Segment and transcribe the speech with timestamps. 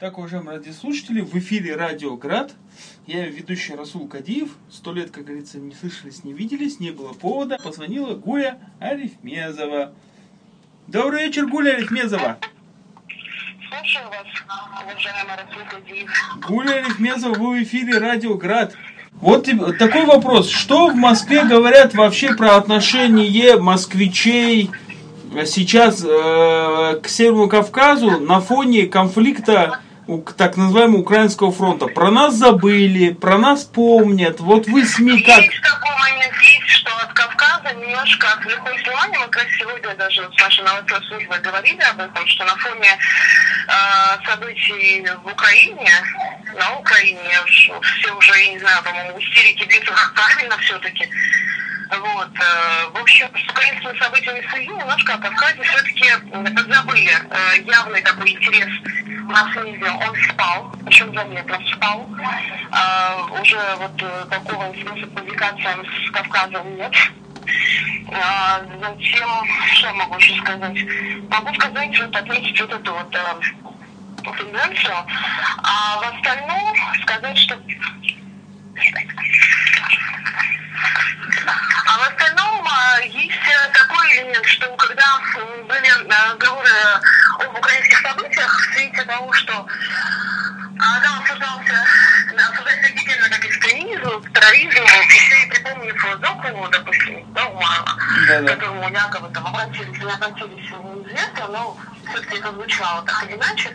[0.00, 2.52] Так, уважаемые радиослушатели, в эфире Радио Град.
[3.06, 4.48] Я ведущий Расул Кадиев.
[4.70, 7.58] Сто лет, как говорится, не слышались, не виделись, не было повода.
[7.62, 9.92] Позвонила Гуля Арифмезова.
[10.86, 12.38] Добрый вечер, Гуля Арифмезова.
[13.68, 14.26] Слушаю вас,
[14.82, 16.10] уважаемый Расул Кадиев.
[16.48, 18.74] Гуля Арифмезова, вы в эфире Радио Град.
[19.12, 20.48] Вот такой вопрос.
[20.48, 24.70] Что в Москве говорят вообще про отношение москвичей
[25.34, 29.80] э, сейчас э, к Северному Кавказу на фоне конфликта
[30.36, 31.86] так называемого Украинского фронта?
[31.86, 34.40] Про нас забыли, про нас помнят.
[34.40, 35.42] Вот вы СМИ как?
[35.42, 39.18] Есть такой момент, есть, что от Кавказа немножко отвлеклось внимание.
[39.18, 42.98] Мы как сегодня даже с нашей новостной службой говорили об этом, что на фоне
[43.68, 45.90] э, событий в Украине,
[46.56, 51.08] на Украине, все уже, я не знаю, по-моему, истерики бьются как правильно все-таки.
[51.90, 52.28] Вот.
[52.38, 57.10] э, в общем, с украинскими событиями в связи немножко о Кавказе все-таки подзабыли.
[57.30, 58.68] Э, явный такой интерес
[59.24, 62.06] масс-медиа, он спал, причем заметно спал.
[62.70, 66.94] А, уже вот э, такого интереса к публикациям с Кавказом нет.
[68.12, 69.28] А, затем,
[69.74, 70.78] что я могу еще сказать?
[71.28, 73.10] Могу сказать, вот отметить вот эту вот
[74.36, 74.96] тенденцию.
[75.62, 77.56] А в остальном сказать, что
[81.46, 85.20] а в остальном а, есть э, такой элемент, что когда
[85.68, 86.70] были э, разговоры
[87.38, 89.66] об украинских событиях, в свете того, что
[90.80, 91.84] а, там обсуждался,
[92.48, 98.54] обсуждается отдельно как экстремизм, терроризм, еще и припомнив Зокову, допустим, да, Умарова, Да-да.
[98.54, 101.76] к которому якобы там обратились, не обратились, неизвестно, но
[102.08, 103.70] все-таки это звучало так или иначе,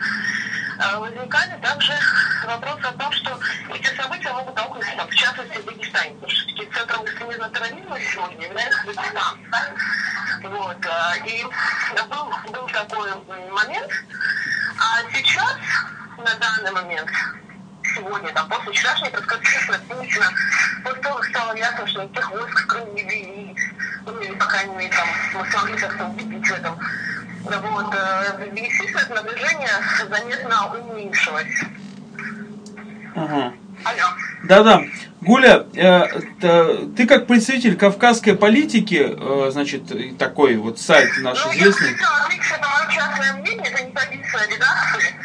[0.79, 1.93] э, возникали также
[2.45, 3.39] вопросы о том, что
[3.73, 7.99] эти события могут столкнуться, там, в частности, в Дагестане, потому что все-таки центром экстремизма терроризма
[7.99, 9.39] сегодня является Дагестан.
[10.43, 11.43] Вот, э, и
[12.09, 13.09] был, был такой
[13.51, 13.91] момент,
[14.79, 15.55] а сейчас,
[16.17, 17.09] на данный момент,
[17.95, 20.31] сегодня, там, после вчерашней пресс-конференции Путина,
[20.83, 23.55] после того, как стало ясно, что никаких войск в Крым не ввели,
[24.05, 26.79] ну, или, по крайней мере, там, мы смогли как-то убедить в этом,
[27.43, 29.69] вот, э, естественно, это напряжение
[30.09, 31.63] заметно уменьшилось.
[33.15, 33.53] Ага.
[34.43, 34.83] Да-да.
[35.21, 36.03] Гуля, э,
[36.95, 41.93] ты как представитель кавказской политики, э, значит, такой вот сайт наш Ну, я известный.
[41.93, 45.15] хотела отметить, что это мое частное мнение, это не позиция редакции.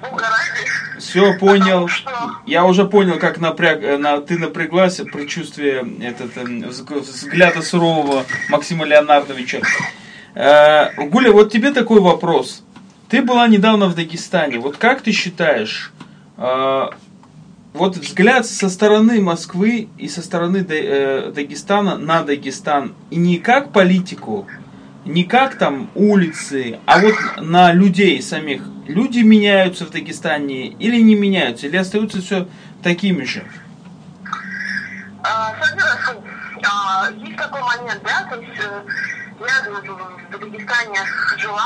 [0.00, 1.00] Бога ради.
[1.00, 1.88] Все понял.
[1.88, 2.10] Что-
[2.46, 8.24] Я уже понял, как напряг, э, на, ты напряглась от предчувствия этот, взг- взгляда сурового
[8.48, 9.60] Максима Леонардовича.
[10.34, 12.62] Гуля, вот тебе такой вопрос.
[13.10, 14.58] Ты была недавно в Дагестане.
[14.58, 15.92] Вот как ты считаешь,
[17.72, 23.72] вот взгляд со стороны Москвы и со стороны э, Дагестана на Дагестан, и не как
[23.72, 24.46] политику,
[25.04, 28.62] не как там улицы, а вот на людей самих.
[28.86, 32.48] Люди меняются в Дагестане или не меняются, или остаются все
[32.82, 33.44] такими же?
[35.24, 35.54] А,
[36.64, 38.82] а, есть такой момент, да, то есть э,
[39.40, 41.00] я в Дагестане
[41.38, 41.62] жила,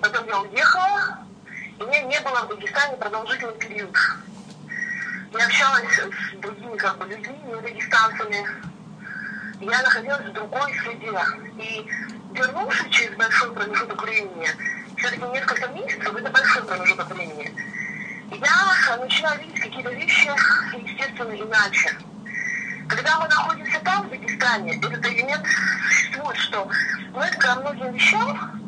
[0.00, 1.18] потом я уехала,
[1.78, 3.96] и меня не было в Дагестане продолжительный период.
[5.32, 8.46] Я общалась с другими как бы людьми, не дагестанцами.
[9.60, 11.12] Я находилась в другой среде.
[11.58, 11.88] И
[12.32, 14.48] вернувшись через большой промежуток времени,
[14.98, 17.54] все-таки несколько месяцев, это большой промежуток времени,
[18.30, 20.30] я начинаю видеть какие-то вещи,
[20.74, 21.96] естественно, иначе.
[22.88, 25.46] Когда мы находимся там, в Дагестане, этот элемент
[25.88, 26.68] существует, что
[27.14, 28.61] мы ко многим вещам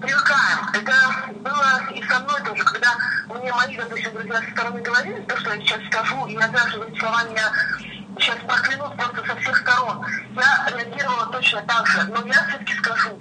[0.00, 0.66] привыкаем.
[0.72, 2.96] Это было и со мной тоже, когда
[3.28, 6.84] мне мои, допустим, друзья со стороны говорили то, что я сейчас скажу, и я что
[6.84, 7.52] эти слова меня
[8.18, 10.04] сейчас проклянут просто со всех сторон.
[10.34, 13.18] Я реагировала точно так же, но я все-таки скажу.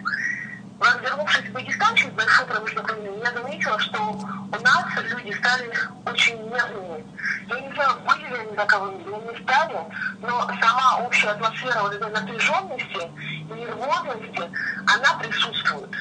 [1.02, 5.70] Вернувшись в Дагестан через большой промежуток времени, я заметила, что у нас люди стали
[6.06, 7.06] очень нервными.
[7.50, 9.78] Я не знаю, были ли они таковыми или не стали,
[10.22, 13.12] но сама общая атмосфера вот этой напряженности
[13.50, 14.44] и нервозности,
[14.88, 15.92] она присутствует.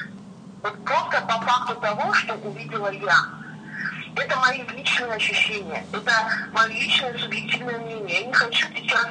[0.61, 3.29] Вот просто по факту того, что увидела я.
[4.15, 6.11] Это мои личные ощущения, это
[6.51, 8.21] мое личное субъективное мнение.
[8.21, 9.07] Я не хочу сейчас,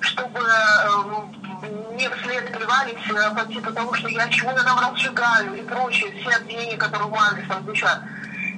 [0.00, 5.62] чтобы э, мне вслед плевались э, по типу того, что я чего-то там разжигаю и
[5.62, 8.00] прочее, все обвинения, которые в мой адрес там звучат.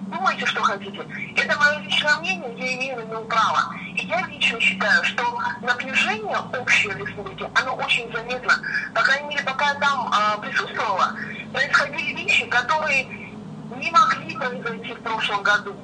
[0.08, 1.00] Думайте, что хотите.
[1.36, 3.74] Это мое личное мнение, я имею на него право.
[3.96, 8.54] И я лично считаю, что напряжение общее в республике, оно очень заметно.
[8.94, 11.16] По крайней мере, пока я там а, присутствовала,
[11.54, 15.76] происходили вещи, которые не могли произойти в прошлом году.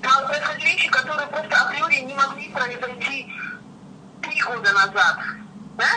[0.00, 3.32] Происходили вещи, которые просто априори не могли произойти
[4.22, 5.18] три года назад.
[5.76, 5.88] Да?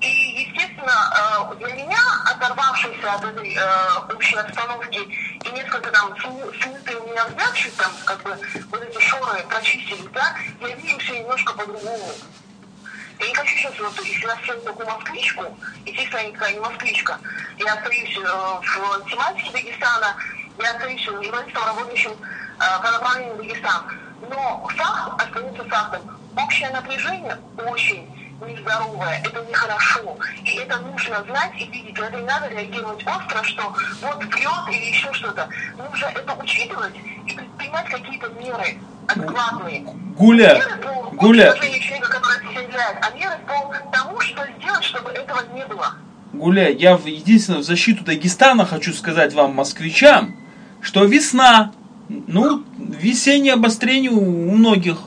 [0.00, 6.98] И, естественно, э, для меня, оторвавшийся от этой э, общей обстановки и несколько там смытые
[6.98, 8.38] у меня взгляд, там как бы
[8.70, 12.12] вот эти шоры прочистились, да, я вижу все немножко по-другому.
[13.18, 15.44] Я не хочу сейчас, вот, если я стою такую москвичку,
[15.86, 17.18] естественно, я никакая не москвичка,
[17.58, 20.16] я остаюсь э, в тематике Дагестана,
[20.58, 23.84] я остаюсь журналистом, работающим э, по направлению Дагестан.
[24.28, 26.18] Но факт остается фактом.
[26.36, 28.06] Общее напряжение очень
[28.44, 30.18] нездоровое, это нехорошо.
[30.44, 31.98] И это нужно знать и видеть.
[31.98, 35.48] Это не надо реагировать остро, что вот врет или еще что-то.
[35.78, 36.94] Нужно это учитывать
[37.26, 38.78] и предпринимать какие-то меры
[39.08, 39.80] адекватные.
[40.16, 42.36] Гуля, Меры по Гуля, человека, который
[43.02, 45.94] а меры по тому, что сделать, чтобы этого не было.
[46.32, 50.36] Гуля, я в- единственное в защиту Дагестана хочу сказать вам, москвичам,
[50.82, 51.72] что весна,
[52.08, 54.98] ну, весеннее обострение у у многих.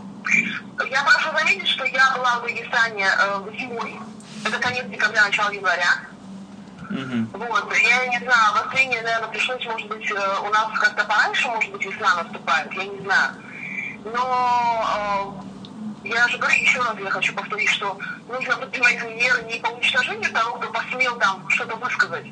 [0.90, 4.00] Я прошу заметить, что я была в Дагестане э, зимой.
[4.46, 6.00] Это конец декабря, начало января.
[6.90, 7.30] Мгм.
[7.34, 10.16] Вот, я не знаю, обострение, наверное, пришлось, может быть, э,
[10.48, 13.32] у нас как-то пораньше, может быть, весна наступает, я не знаю.
[14.06, 15.44] Но
[16.04, 17.98] э, я же говорю еще раз, я хочу повторить, что
[18.28, 22.26] нужно предпринимать меры не по уничтожению того, кто посмел там что-то высказать,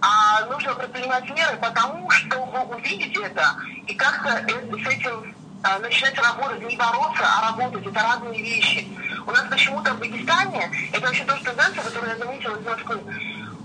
[0.00, 5.34] а нужно предпринимать меры потому, чтобы увидеть это и как-то э- с этим
[5.64, 7.84] э, начинать работать, не бороться, а работать.
[7.84, 8.86] Это разные вещи.
[9.26, 13.00] У нас почему-то в Дагестане, это вообще тоже тенденция, которую я заметила из Москвы,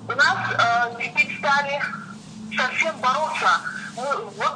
[0.08, 1.80] у нас э, теперь стали
[2.56, 3.62] совсем бороться.
[3.96, 4.53] Мы, вот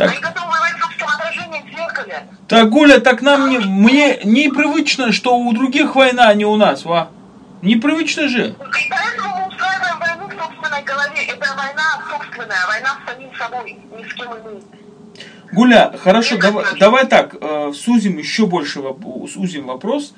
[0.00, 0.12] Так.
[0.12, 2.26] Они готовы воевать с собственным отражением в зеркале.
[2.48, 6.86] Так, Гуля, так нам не, мне непривычно, что у других война, а не у нас,
[6.86, 7.10] ва.
[7.60, 8.48] Непривычно же.
[8.48, 8.54] И
[8.88, 11.22] поэтому мы устраиваем войну в собственной голове.
[11.28, 14.62] Это война собственная, война с самим собой, ни с кем иным.
[15.52, 18.80] Гуля, хорошо, давай, давай так, э, сузим еще больше,
[19.30, 20.14] сузим вопрос.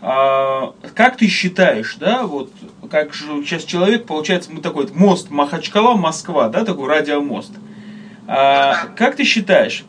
[0.00, 2.52] А, как ты считаешь, да, вот,
[2.88, 7.50] как же сейчас человек, получается, мы такой мост Махачкала-Москва, да, такой радиомост.
[8.26, 9.84] А, как ты считаешь,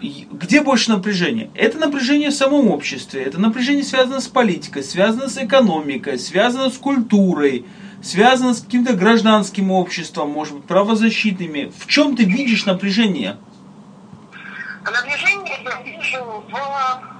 [0.00, 1.50] где больше напряжения?
[1.54, 6.78] Это напряжение в самом обществе, это напряжение связано с политикой, связано с экономикой, связано с
[6.78, 7.64] культурой,
[8.02, 11.72] связано с каким-то гражданским обществом, может быть, правозащитными.
[11.78, 13.36] В чем ты видишь напряжение?
[14.84, 17.16] Напряжение я вижу в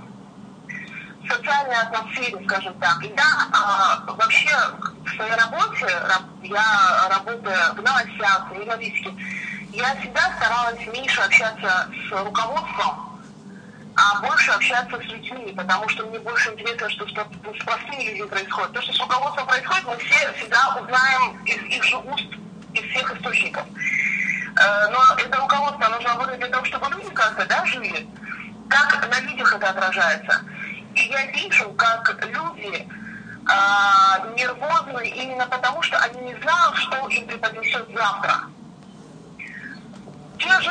[1.28, 3.04] социальной атмосфере, скажем так.
[3.04, 4.50] И да, а, вообще
[5.04, 9.10] в своей работе, раб- я работаю в новостях, в журналистике,
[9.76, 13.20] я всегда старалась меньше общаться с руководством,
[13.94, 18.26] а больше общаться с людьми, потому что мне больше интересно, что, что с простыми людьми
[18.28, 18.72] происходит.
[18.72, 22.26] То, что с руководством происходит, мы все всегда узнаем из их же уст,
[22.72, 23.64] из всех источников.
[24.58, 28.08] Э, Но это руководство нужно работать для того, чтобы люди как-то да, жили.
[28.70, 30.42] Как на людях это отражается.
[30.94, 32.88] И я вижу, как люди
[33.46, 38.48] а, нервозны именно потому, что они не знают, что им преподнесет завтра.
[40.38, 40.70] Те же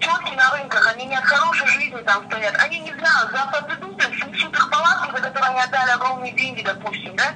[0.00, 4.02] тетки на рынках, они не от хорошей жизни там стоят, они не знают, завтра придут
[4.02, 7.34] и снесут их палатки, за которые они отдали огромные деньги, допустим, да?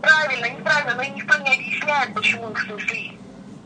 [0.00, 3.18] Правильно, неправильно, но им никто не объясняет, почему их снесли.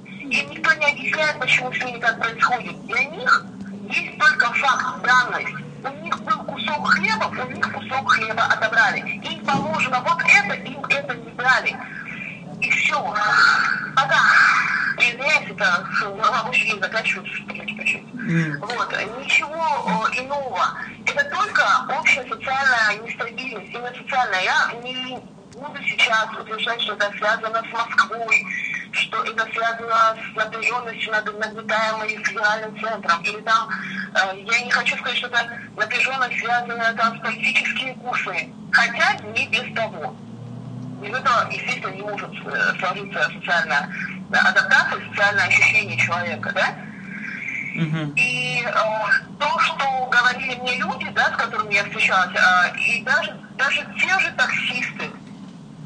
[0.07, 2.87] Им никто не объясняет, почему с ними так происходит.
[2.87, 3.45] Для них
[3.91, 5.55] есть только факт, данность.
[5.85, 9.01] У них был кусок хлеба, у них кусок хлеба отобрали.
[9.01, 11.77] Им положено вот это, им это не дали.
[12.61, 13.15] И все.
[13.95, 14.46] Пока.
[15.07, 15.87] Извиняюсь, это
[16.33, 18.05] рабочий день заканчивается, чуть-чуть.
[18.61, 20.65] Вот, ничего э, иного.
[21.07, 21.65] Это только
[21.97, 24.43] общая социальная нестабильность, именно социальная.
[24.43, 25.19] Я не
[25.55, 28.47] буду сейчас утверждать, что это связано с Москвой,
[28.91, 33.23] что это связано с напряженностью над нагнетаемой федеральным центром.
[33.23, 38.53] Или там, э, я не хочу сказать, что это напряженность связана там с политическими курсами.
[38.73, 40.17] Хотя не без того.
[41.01, 43.89] Без этого, естественно, не может э, сложиться социальная
[44.31, 46.75] адаптация, социальное ощущение человека, да?
[48.17, 48.73] И э,
[49.39, 54.19] то, что говорили мне люди, да, с которыми я встречалась, э, и даже, даже те
[54.19, 55.11] же таксисты,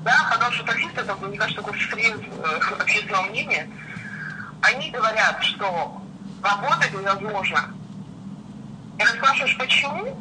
[0.05, 3.69] да, потому что таксисты, это, мне кажется, такой срез э, общественного мнения,
[4.63, 6.01] они говорят, что
[6.43, 7.75] работать невозможно.
[8.99, 10.17] И спрашиваешь, почему?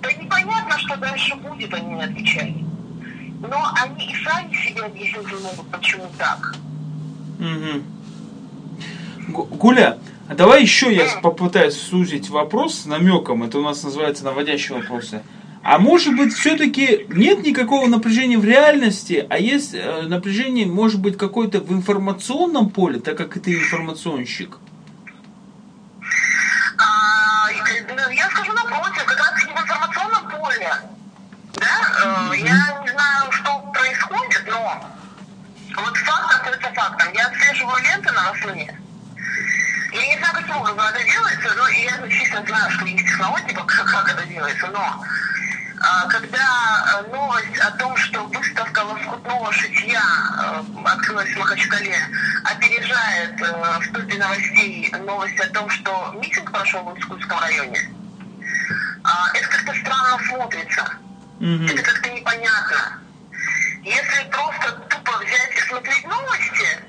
[0.00, 2.56] Да непонятно, что дальше будет, они не отвечают.
[3.40, 6.56] Но они и сами себе объяснить не могут, почему так.
[7.42, 7.82] Угу.
[9.56, 13.42] Гуля, а давай еще я попытаюсь сузить вопрос с намеком.
[13.42, 15.22] Это у нас называется наводящие вопросы.
[15.64, 21.16] А может быть, все-таки нет никакого напряжения в реальности, а есть э, напряжение, может быть,
[21.16, 24.58] какое-то в информационном поле, так как ты информационщик?
[26.78, 27.48] А,
[28.12, 30.68] я скажу напротив, как раз в информационном поле.
[31.54, 34.82] Да, э, я не знаю, что происходит, но
[35.76, 37.12] вот факт остается фактом.
[37.12, 38.78] Я отслеживаю ленты новостные.
[39.92, 43.66] Я не знаю, каким образом это делается, но я, естественно, знаю, что есть технологии, как,
[43.66, 45.04] как это делается, но
[45.80, 50.00] а, когда новость о том, что выставка лоскутного шитья
[50.38, 51.96] э, открылась в Махачкале,
[52.44, 57.90] опережает э, в топе новостей новость о том, что митинг прошел в Инскульском районе,
[59.02, 60.84] а, это как-то странно смотрится.
[61.40, 61.66] Мгм.
[61.66, 63.01] Это как-то непонятно.
[63.84, 66.82] Если просто тупо взять и смотреть новости,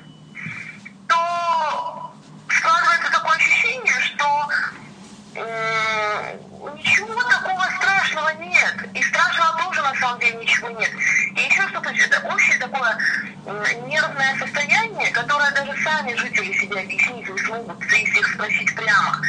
[1.07, 2.15] то
[2.47, 4.50] складывается такое ощущение, что
[5.35, 8.89] м, ничего такого страшного нет.
[8.93, 10.91] И страшного тоже на самом деле ничего нет.
[11.35, 12.97] И еще что-то, это общее такое
[13.45, 19.19] нервное состояние, которое даже сами жители себе объяснить не смогут, если их спросить прямо.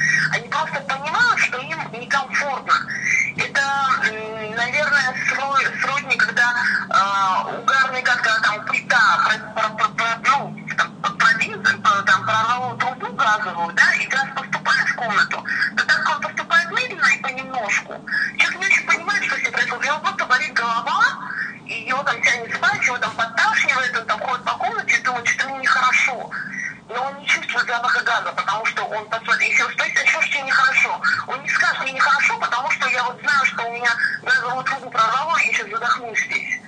[28.96, 29.70] Он посмотрит, если а
[30.06, 31.00] что тебе нехорошо?
[31.28, 33.90] Он не скажет, мне нехорошо, потому что я вот знаю, что у меня
[34.22, 36.60] газовую трубу прорвало, и я сейчас задохнусь здесь.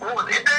[0.00, 0.50] Вот, это,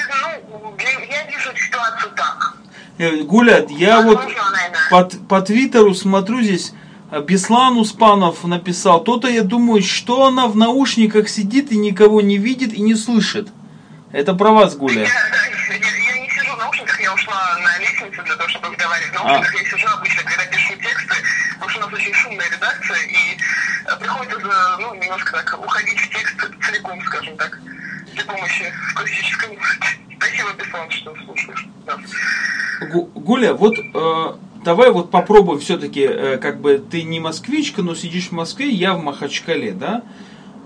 [0.50, 2.54] ну, для- я вижу эту ситуацию так.
[2.98, 4.72] Э, Гуля, я вот наверное.
[4.90, 6.72] по, по твиттеру смотрю здесь,
[7.12, 12.38] э, Беслан Успанов написал, то-то я думаю, что она в наушниках сидит и никого не
[12.38, 13.50] видит и не слышит.
[14.14, 15.02] Это про вас, Гуля.
[15.04, 15.46] Я, да,
[15.76, 19.12] я, я не сижу в наушниках, я ушла на лестницу для того, чтобы разговаривать.
[19.12, 21.16] В наушниках я сижу обычно, когда пишу тексты,
[21.56, 23.38] потому что у нас очень шумная редакция, и
[23.86, 26.36] э, приходится ну, немножко так уходить в текст
[26.66, 27.60] целиком, скажем так,
[28.14, 29.88] при помощи классической музыки.
[30.18, 31.66] Спасибо, Беслан, что слушаешь.
[31.86, 31.98] Да.
[32.92, 37.96] Гу- Гуля, вот э, давай вот попробуем все-таки, э, как бы ты не москвичка, но
[37.96, 40.02] сидишь в Москве, я в Махачкале, да?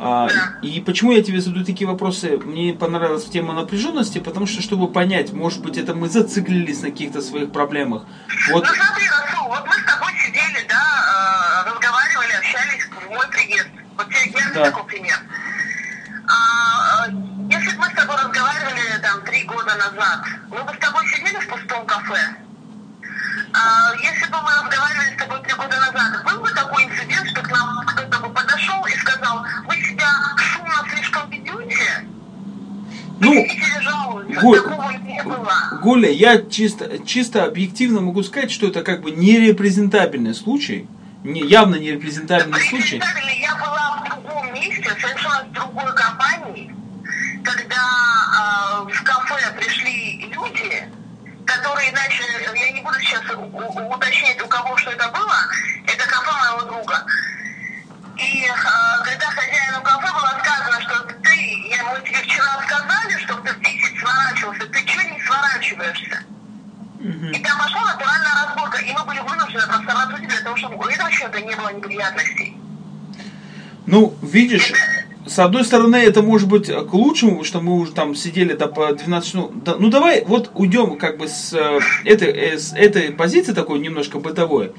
[0.02, 0.30] А,
[0.62, 2.38] и почему я тебе задаю такие вопросы?
[2.38, 7.22] Мне понравилась тема напряженности, потому что, чтобы понять, может быть, это мы зациклились на каких-то
[7.22, 8.04] своих проблемах.
[8.50, 13.28] Вот, Ну смотри, Расул, вот мы с тобой сидели, да, э, разговаривали, общались в мой
[13.28, 13.68] приезд.
[13.98, 14.72] Вот тебе яркий Да.
[14.72, 15.18] такой пример.
[16.28, 17.12] А, э,
[17.50, 21.40] если бы мы с тобой разговаривали там три года назад, мы бы с тобой сидели
[21.40, 22.36] в пустом кафе.
[23.54, 27.42] А, если бы мы разговаривали с тобой три года назад, был бы такой инцидент, что
[27.42, 32.06] к нам кто-то бы подошел и сказал, вы себя шумно слишком ведете?
[33.22, 33.48] Ну,
[34.42, 34.60] Гуль,
[35.26, 35.80] было.
[35.82, 40.88] Гуля, я чисто, чисто объективно могу сказать, что это как бы нерепрезентабельный случай,
[41.24, 43.02] не, явно нерепрезентабельный случай.
[43.42, 43.49] Я
[45.00, 46.76] совершенно в другой компании,
[47.44, 50.90] когда э, в кафе пришли люди,
[51.46, 55.38] которые начали, я не буду сейчас у- уточнять, у кого что это было,
[55.88, 57.06] это кафе моего друга.
[58.18, 63.36] И э, когда хозяину кафе было сказано, что ты, я, мы тебе вчера сказали, что
[63.36, 66.24] ты в 10 сворачивался, ты что не сворачиваешься?
[67.34, 70.84] И там пошла натуральная разборка, и мы были вынуждены просто работать для того, чтобы у
[70.84, 72.59] этого человека не было неприятностей.
[73.92, 74.72] Ну, видишь,
[75.26, 78.94] с одной стороны, это может быть к лучшему, что мы уже там сидели до по
[78.94, 83.12] 12 ну, да- ну давай вот уйдем как бы с э, этой, э, с этой
[83.12, 84.74] позиции такой немножко бытовой.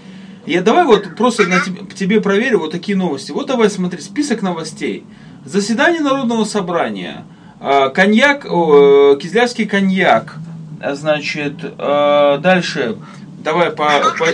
[0.47, 3.33] Я давай вот просто на тебе, тебе проверю вот такие новости.
[3.33, 5.05] Вот давай смотри, список новостей.
[5.45, 7.25] Заседание Народного собрания.
[7.61, 10.37] Э, коньяк, э, кизлярский коньяк.
[10.81, 12.97] А, Значит, дальше.
[13.41, 14.27] Давай по, по-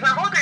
[0.00, 0.34] заводу?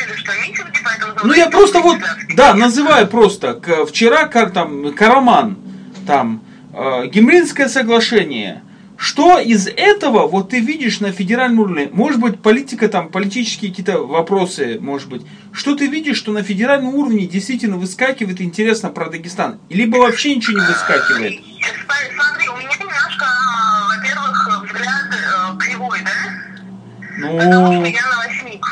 [1.24, 1.98] ну я просто вот,
[2.34, 3.60] да, называю просто.
[3.86, 5.58] Вчера кар, там Караман,
[6.06, 8.62] там э, Гемринское соглашение.
[8.96, 11.90] Что из этого вот ты видишь на федеральном уровне?
[11.92, 15.22] Может быть политика там, политические какие-то вопросы, может быть.
[15.52, 19.58] Что ты видишь, что на федеральном уровне действительно выскакивает интересно про Дагестан?
[19.68, 21.42] Либо вообще ничего не выскакивает?
[22.14, 22.70] Смотри, у меня
[27.32, 28.66] Потому Ну, что я новостник.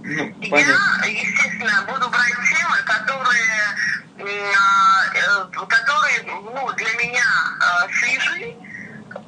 [0.00, 1.04] ну, понятно.
[1.04, 7.24] Я, естественно, буду брать темы, которые, а, э, которые ну, для меня
[7.60, 8.54] э, свежи,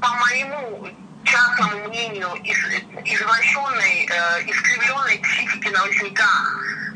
[0.00, 0.88] по моему
[1.24, 2.58] частному мнению, из,
[3.04, 6.28] извращенной, э, искривленной психики новостника,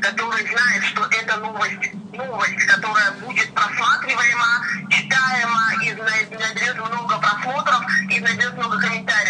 [0.01, 7.81] который знает, что это новость, новость, которая будет просматриваема, читаема, и на- наберет много просмотров,
[8.09, 9.24] и наберет много комментариев.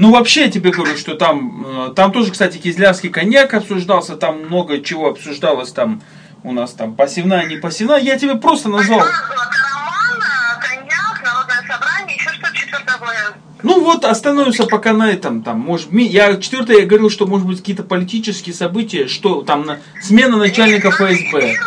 [0.00, 4.80] Ну, вообще я тебе говорю, что там Там тоже, кстати, кизлярский коньяк обсуждался, там много
[4.80, 6.00] чего обсуждалось, там
[6.42, 7.98] у нас там пассивная, не пассивная.
[7.98, 9.04] Я тебе просто назвал.
[13.62, 15.42] Ну вот, остановимся пока на этом.
[15.42, 19.80] Там, может, я четвертое я говорил, что может быть какие-то политические события, что там на,
[20.00, 21.08] смена начальника ФСБ.
[21.10, 21.58] Если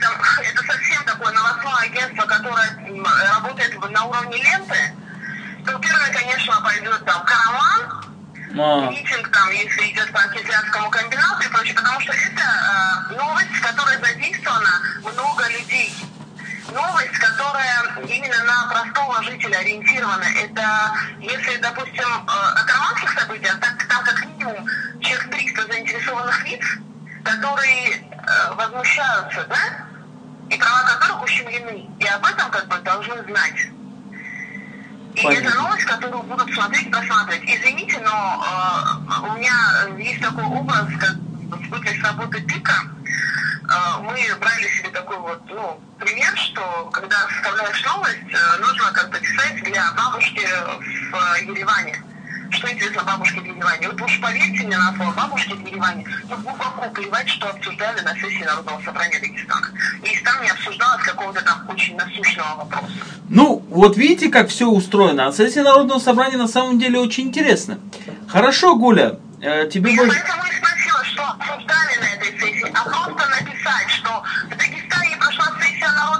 [0.00, 2.76] там, это совсем такое новостное агентство, которое
[3.36, 5.07] работает на уровне ленты,
[5.72, 8.04] то первое, конечно, пойдет там караван,
[8.58, 8.90] а.
[8.90, 13.62] митинг там, если идет по антизиатскому комбинату и прочее, потому что это э, новость, в
[13.62, 14.70] которой задействовано
[15.02, 15.94] много людей
[16.72, 20.24] новость, которая именно на простого жителя ориентирована.
[20.24, 24.66] Это если, допустим, э, о карманских событиях, так, там как минимум
[25.00, 26.64] человек 300 заинтересованных лиц,
[27.24, 29.86] которые э, возмущаются, да,
[30.50, 31.90] и права которых ущемлены.
[31.98, 33.77] И об этом как бы должны знать.
[35.18, 37.42] И это новость, которую будут смотреть просматривать.
[37.44, 38.44] Извините, но
[39.10, 39.52] э, у меня
[39.98, 41.16] есть такой образ, как
[41.98, 42.74] с работы ПИКа,
[43.68, 49.20] а, мы брали себе такой вот, ну, пример, что когда составляешь новость, э, нужно как-то
[49.20, 50.46] писать для бабушки
[51.10, 52.02] в Ереване.
[52.58, 53.88] Что интересно бабушке в Ереване?
[53.88, 58.12] Вот уж поверьте мне на слово, бабушки в Ереване, ну, глубоко плевать, что обсуждали на
[58.14, 59.68] сессии Народного собрания Дагестана.
[60.02, 62.92] И там не обсуждалось какого-то там очень насущного вопроса.
[63.28, 65.28] Ну, вот видите, как все устроено.
[65.28, 67.78] А сессия Народного собрания на самом деле очень интересно.
[68.28, 70.20] Хорошо, Гуля, э, тебе больше...
[70.20, 75.46] Поэтому и спросила, что обсуждали на этой сессии, а просто написать, что в Дагестане прошла
[75.62, 76.17] сессия Народного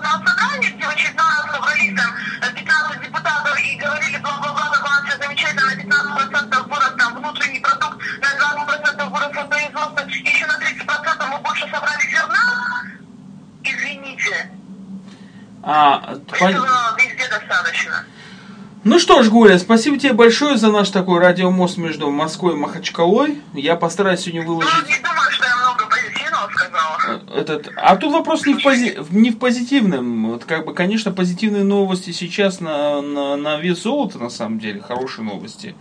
[19.19, 23.43] что ж, Гуля, спасибо тебе большое за наш такой радиомост между Москвой и Махачкалой.
[23.53, 24.73] Я постараюсь сегодня выложить...
[24.73, 27.21] Ну, не думаю, что я много позитивного сказала.
[27.35, 27.69] Э, этот...
[27.77, 28.97] А тут вопрос не в, пози...
[29.11, 30.31] не в позитивном.
[30.31, 34.81] Вот как бы, конечно, позитивные новости сейчас на, на, на вес золота, на самом деле,
[34.81, 35.75] хорошие новости.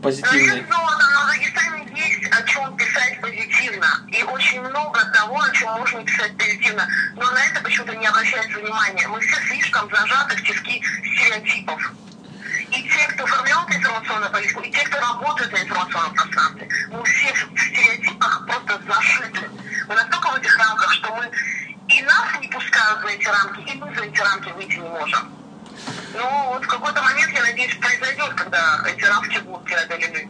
[0.00, 0.62] Позитивные.
[0.62, 3.88] Ну, золото, но в Дагестане есть о чем писать позитивно.
[4.06, 6.86] И очень много того, о чем можно писать позитивно.
[7.16, 9.08] Но на это почему-то не обращается внимания.
[9.08, 11.92] Мы все слишком зажаты в тиски стереотипов
[12.70, 17.32] и те, кто формирует информационную политику, и те, кто работает на информационном пространстве, мы все
[17.32, 19.50] в стереотипах просто зашиты.
[19.88, 21.30] Мы настолько в этих рамках, что мы
[21.88, 25.32] и нас не пускают за эти рамки, и мы за эти рамки выйти не можем.
[26.14, 30.28] Ну, вот в какой-то момент, я надеюсь, произойдет, когда эти рамки будут преодолены.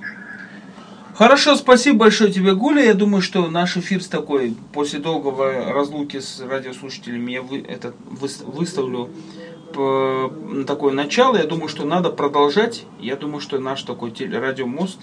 [1.16, 2.84] Хорошо, спасибо большое тебе, Гуля.
[2.84, 7.96] Я думаю, что наш эфир с такой, после долгого разлуки с радиослушателями, я вы, этот,
[8.06, 9.10] выставлю
[10.66, 11.36] такое начало.
[11.36, 12.84] Я думаю, что надо продолжать.
[12.98, 14.98] Я думаю, что наш такой радиомост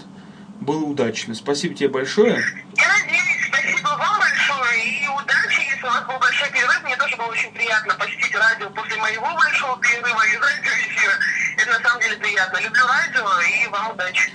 [0.61, 1.35] был удачный.
[1.35, 2.43] Спасибо тебе большое.
[2.77, 5.61] Я надеюсь, спасибо вам большое и удачи.
[5.71, 9.27] Если у нас был большой перерыв, мне тоже было очень приятно посетить радио после моего
[9.35, 11.13] большого перерыва из радиоэфира.
[11.57, 12.59] Это на самом деле приятно.
[12.61, 14.33] Люблю радио и вам удачи.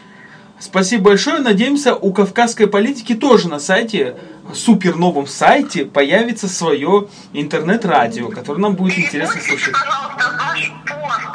[0.58, 1.40] Спасибо большое.
[1.40, 4.18] Надеемся, у кавказской политики тоже на сайте,
[4.54, 9.74] супер новом сайте, появится свое интернет-радио, которое нам будет интересно слушать.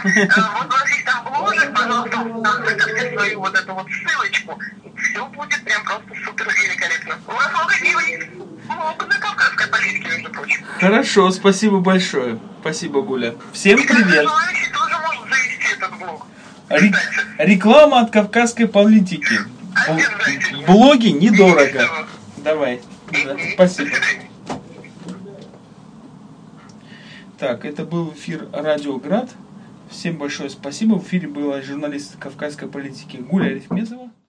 [10.80, 12.40] Хорошо, спасибо большое.
[12.62, 13.36] Спасибо, Гуля.
[13.54, 14.28] Всем привет.
[17.38, 19.40] Реклама от кавказской политики.
[20.68, 21.88] Блоги недорого.
[22.38, 22.82] Давай.
[23.54, 23.92] Спасибо.
[27.38, 29.30] Так, это был эфир Радио Град.
[29.90, 30.96] Всем большое спасибо.
[30.96, 34.10] В эфире была журналист кавказской политики Гуля Арифмезова.